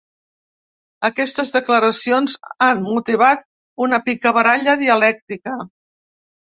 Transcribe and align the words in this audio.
Aquestes 1.09 1.53
declaracions 1.57 2.37
han 2.69 2.83
motivat 2.89 3.47
una 3.89 4.03
picabaralla 4.11 4.81
dialèctica. 4.85 5.59